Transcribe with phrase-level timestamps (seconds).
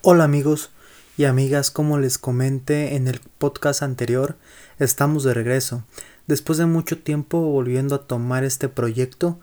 [0.00, 0.70] Hola amigos
[1.16, 4.36] y amigas, como les comenté en el podcast anterior,
[4.78, 5.82] estamos de regreso,
[6.28, 9.40] después de mucho tiempo volviendo a tomar este proyecto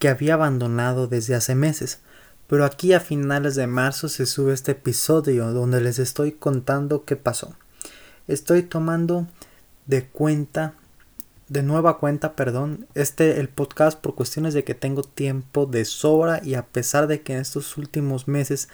[0.00, 2.00] que había abandonado desde hace meses.
[2.48, 7.14] Pero aquí a finales de marzo se sube este episodio donde les estoy contando qué
[7.14, 7.54] pasó.
[8.26, 9.28] Estoy tomando
[9.86, 10.74] de cuenta,
[11.48, 16.40] de nueva cuenta, perdón, este el podcast por cuestiones de que tengo tiempo de sobra
[16.42, 18.68] y a pesar de que en estos últimos meses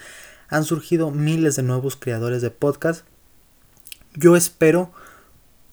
[0.51, 3.05] han surgido miles de nuevos creadores de podcast.
[4.15, 4.93] Yo espero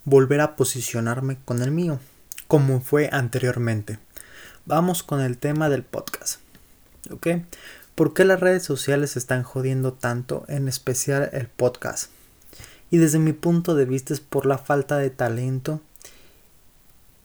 [0.05, 2.00] volver a posicionarme con el mío,
[2.48, 3.98] como fue anteriormente.
[4.66, 6.40] Vamos con el tema del podcast.
[7.09, 7.27] ¿Ok?
[7.95, 12.12] ¿Por qué las redes sociales están jodiendo tanto, en especial el podcast?
[12.91, 15.81] Y desde mi punto de vista es por la falta de talento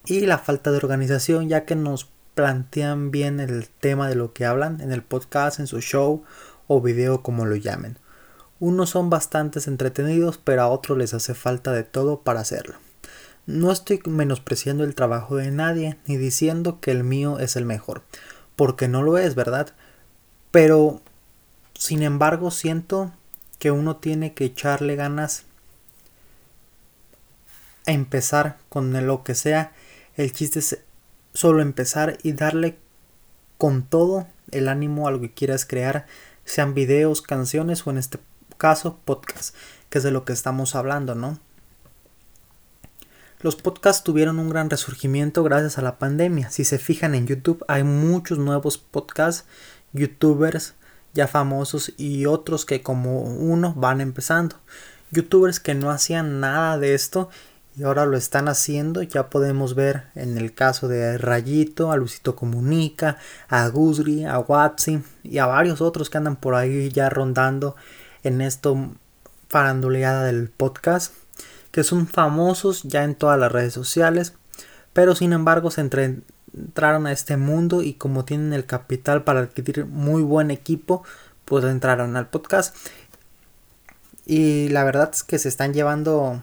[0.05, 4.45] y la falta de organización, ya que nos plantean bien el tema de lo que
[4.45, 6.23] hablan en el podcast, en su show
[6.67, 7.97] o video como lo llamen.
[8.59, 12.75] Unos son bastantes entretenidos, pero a otros les hace falta de todo para hacerlo.
[13.45, 18.03] No estoy menospreciando el trabajo de nadie, ni diciendo que el mío es el mejor,
[18.55, 19.73] porque no lo es, ¿verdad?
[20.51, 21.01] Pero,
[21.73, 23.11] sin embargo, siento
[23.59, 25.43] que uno tiene que echarle ganas
[27.85, 29.73] a empezar con lo que sea.
[30.15, 30.79] El chiste es
[31.33, 32.77] solo empezar y darle
[33.57, 36.05] con todo el ánimo a lo que quieras crear,
[36.45, 38.19] sean videos, canciones o en este
[38.57, 39.55] caso podcast,
[39.89, 41.39] que es de lo que estamos hablando, ¿no?
[43.39, 46.49] Los podcasts tuvieron un gran resurgimiento gracias a la pandemia.
[46.49, 49.45] Si se fijan en YouTube hay muchos nuevos podcasts,
[49.91, 50.75] youtubers
[51.13, 54.55] ya famosos y otros que como uno van empezando.
[55.11, 57.29] Youtubers que no hacían nada de esto
[57.75, 59.01] y ahora lo están haciendo.
[59.01, 65.01] Ya podemos ver en el caso de Rayito, a Luisito Comunica, a Guzri, a Watsi
[65.23, 67.75] y a varios otros que andan por ahí ya rondando
[68.23, 68.91] en esto
[69.49, 71.13] faranduleada del podcast,
[71.71, 74.33] que son famosos ya en todas las redes sociales,
[74.93, 79.85] pero sin embargo se entraron a este mundo y como tienen el capital para adquirir
[79.85, 81.03] muy buen equipo,
[81.45, 82.75] pues entraron al podcast.
[84.25, 86.41] Y la verdad es que se están llevando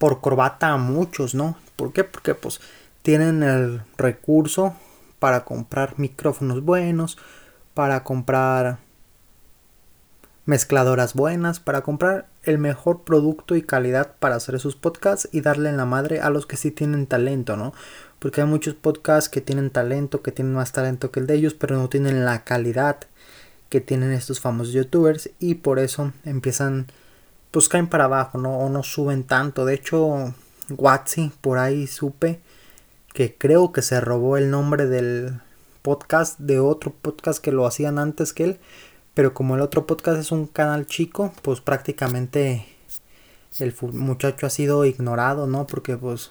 [0.00, 1.58] por corbata a muchos, ¿no?
[1.76, 2.04] ¿Por qué?
[2.04, 2.62] Porque pues
[3.02, 4.74] tienen el recurso
[5.18, 7.18] para comprar micrófonos buenos,
[7.74, 8.78] para comprar
[10.46, 15.68] mezcladoras buenas, para comprar el mejor producto y calidad para hacer sus podcasts y darle
[15.68, 17.74] en la madre a los que sí tienen talento, ¿no?
[18.20, 21.52] Porque hay muchos podcasts que tienen talento, que tienen más talento que el de ellos,
[21.52, 23.00] pero no tienen la calidad
[23.68, 26.86] que tienen estos famosos youtubers y por eso empiezan
[27.50, 28.58] pues caen para abajo, ¿no?
[28.58, 29.64] O no suben tanto.
[29.64, 30.34] De hecho,
[30.70, 32.40] Watsi, por ahí supe
[33.12, 35.40] que creo que se robó el nombre del
[35.82, 38.60] podcast de otro podcast que lo hacían antes que él.
[39.14, 42.66] Pero como el otro podcast es un canal chico, pues prácticamente
[43.58, 45.66] el muchacho ha sido ignorado, ¿no?
[45.66, 46.30] Porque pues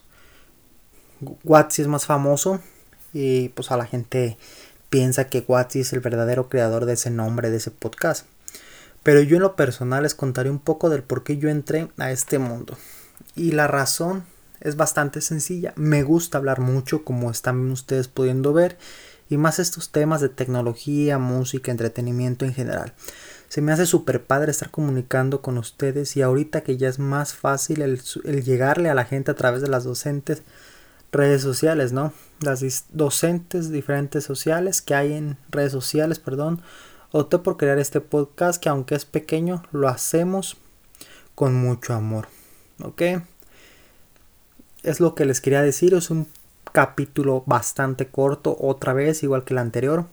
[1.44, 2.62] Watsi es más famoso
[3.14, 4.38] y pues a la gente
[4.90, 8.26] piensa que Watsi es el verdadero creador de ese nombre, de ese podcast.
[9.04, 12.12] Pero yo en lo personal les contaré un poco del por qué yo entré a
[12.12, 12.78] este mundo.
[13.36, 14.24] Y la razón
[14.60, 15.74] es bastante sencilla.
[15.76, 18.78] Me gusta hablar mucho, como están ustedes pudiendo ver,
[19.30, 22.94] y más estos temas de tecnología, música, entretenimiento en general.
[23.48, 27.34] Se me hace súper padre estar comunicando con ustedes y ahorita que ya es más
[27.34, 30.44] fácil el, el, llegarle a la gente a través de las docentes
[31.12, 32.14] redes sociales, ¿no?
[32.42, 36.62] Las docentes diferentes sociales que hay en redes sociales, perdón,
[37.12, 40.58] opté por crear este podcast que aunque es pequeño, lo hacemos
[41.36, 42.28] con mucho amor.
[42.84, 43.02] ¿Ok?
[44.84, 45.94] Es lo que les quería decir.
[45.94, 46.28] Es un
[46.72, 50.06] capítulo bastante corto, otra vez, igual que el anterior.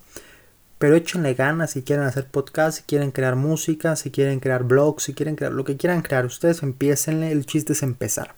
[0.78, 5.04] Pero échenle ganas si quieren hacer podcast, si quieren crear música, si quieren crear blogs,
[5.04, 7.32] si quieren crear lo que quieran crear ustedes, empiecenle.
[7.32, 8.34] El chiste es empezar.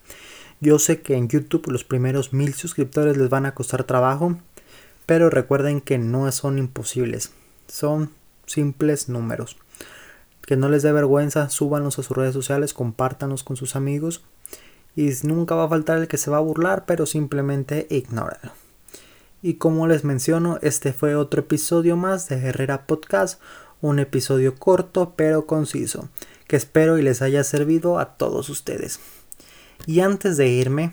[0.60, 4.38] Yo sé que en YouTube los primeros mil suscriptores les van a costar trabajo,
[5.06, 7.32] pero recuerden que no son imposibles.
[7.66, 8.10] Son
[8.48, 9.56] simples números.
[10.42, 14.24] Que no les dé vergüenza, súbanlos a sus redes sociales, compártanos con sus amigos.
[14.97, 18.53] Y nunca va a faltar el que se va a burlar, pero simplemente ignóralo.
[19.42, 23.41] Y como les menciono, este fue otro episodio más de Herrera Podcast,
[23.80, 26.09] un episodio corto pero conciso,
[26.48, 28.98] que espero y les haya servido a todos ustedes.
[29.86, 30.92] Y antes de irme,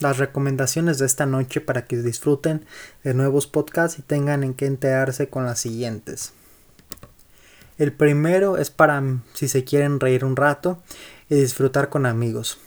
[0.00, 2.66] las recomendaciones de esta noche para que disfruten
[3.02, 6.32] de nuevos podcasts y tengan en qué enterarse con las siguientes.
[7.78, 9.02] El primero es para
[9.34, 10.78] si se quieren reír un rato
[11.28, 12.58] y disfrutar con amigos.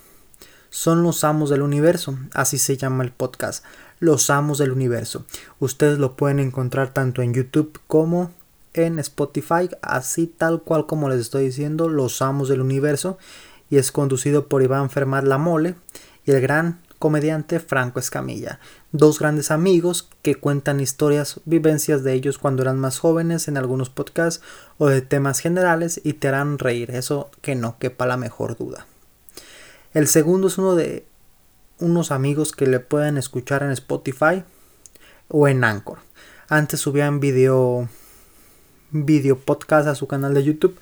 [0.69, 3.65] Son los amos del universo, así se llama el podcast.
[3.99, 5.25] Los amos del universo.
[5.59, 8.31] Ustedes lo pueden encontrar tanto en YouTube como
[8.73, 13.17] en Spotify, así tal cual como les estoy diciendo, Los Amos del Universo,
[13.69, 15.75] y es conducido por Iván Fermat La Mole
[16.25, 18.59] y el gran comediante Franco Escamilla,
[18.91, 23.89] dos grandes amigos que cuentan historias, vivencias de ellos cuando eran más jóvenes en algunos
[23.89, 24.43] podcasts
[24.77, 28.85] o de temas generales y te harán reír, eso que no quepa la mejor duda.
[29.93, 31.05] El segundo es uno de
[31.79, 34.43] unos amigos que le pueden escuchar en Spotify
[35.29, 35.99] o en Anchor.
[36.49, 37.87] Antes subían video
[38.91, 40.77] video podcast a su canal de YouTube,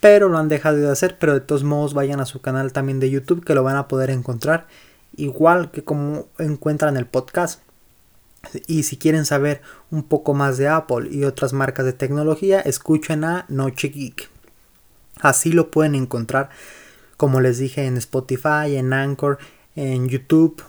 [0.00, 3.00] pero lo han dejado de hacer, pero de todos modos vayan a su canal también
[3.00, 4.66] de YouTube que lo van a poder encontrar
[5.16, 7.62] igual que como encuentran el podcast.
[8.66, 13.24] Y si quieren saber un poco más de Apple y otras marcas de tecnología, escuchen
[13.24, 14.28] a Noche Geek.
[15.20, 16.50] Así lo pueden encontrar,
[17.16, 19.38] como les dije, en Spotify, en Anchor,
[19.76, 20.62] en YouTube.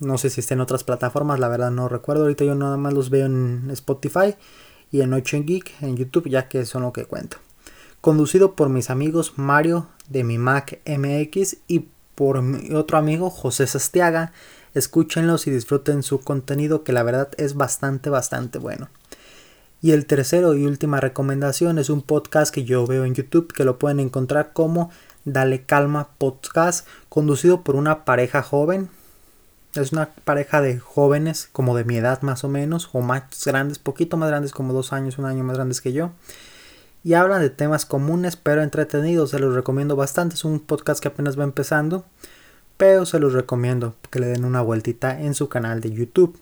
[0.00, 2.22] No sé si está en otras plataformas, la verdad no recuerdo.
[2.22, 4.34] Ahorita yo nada más los veo en Spotify
[4.90, 7.36] y en Noche Geek en YouTube, ya que son lo que cuento.
[8.00, 11.86] Conducido por mis amigos Mario de mi Mac MX y
[12.22, 14.30] por mi otro amigo José Sastiaga.
[14.74, 18.90] Escúchenlos y disfruten su contenido que la verdad es bastante, bastante bueno.
[19.80, 23.64] Y el tercero y última recomendación es un podcast que yo veo en YouTube que
[23.64, 24.92] lo pueden encontrar como
[25.24, 28.88] Dale Calma Podcast, conducido por una pareja joven.
[29.74, 33.80] Es una pareja de jóvenes, como de mi edad más o menos, o más grandes,
[33.80, 36.12] poquito más grandes, como dos años, un año más grandes que yo
[37.04, 39.30] y hablan de temas comunes pero entretenidos.
[39.30, 40.34] Se los recomiendo bastante.
[40.34, 42.04] Es un podcast que apenas va empezando,
[42.76, 46.38] pero se los recomiendo que le den una vueltita en su canal de YouTube.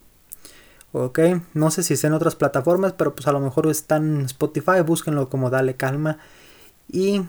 [0.92, 1.20] Ok,
[1.54, 4.80] no sé si está en otras plataformas, pero pues a lo mejor están en Spotify.
[4.84, 6.18] Búsquenlo como Dale Calma.
[6.88, 7.22] Y,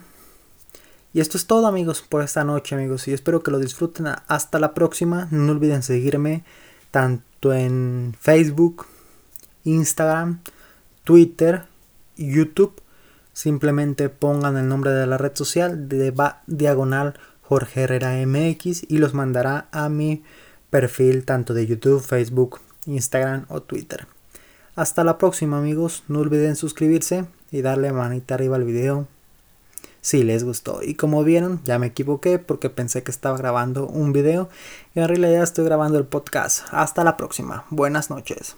[1.13, 3.07] y esto es todo, amigos, por esta noche, amigos.
[3.07, 4.07] Y espero que lo disfruten.
[4.27, 5.27] Hasta la próxima.
[5.29, 6.43] No olviden seguirme
[6.89, 8.87] tanto en Facebook,
[9.63, 10.41] Instagram,
[11.03, 11.65] Twitter,
[12.17, 12.80] YouTube
[13.33, 16.13] Simplemente pongan el nombre de la red social de
[16.47, 20.23] diagonal Jorge Herrera MX y los mandará a mi
[20.69, 24.07] perfil tanto de YouTube, Facebook, Instagram o Twitter.
[24.75, 29.07] Hasta la próxima amigos, no olviden suscribirse y darle manita arriba al video
[30.01, 30.81] si les gustó.
[30.81, 34.49] Y como vieron, ya me equivoqué porque pensé que estaba grabando un video
[34.95, 36.65] y en realidad estoy grabando el podcast.
[36.71, 37.65] Hasta la próxima.
[37.69, 38.55] Buenas noches.